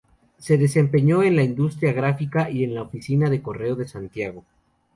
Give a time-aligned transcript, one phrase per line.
[0.39, 4.43] Se desempeñó en la industria gráfica y en la oficina de Correo de Santiago.